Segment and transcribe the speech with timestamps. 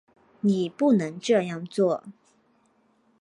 [0.39, 2.03] 你不能这样做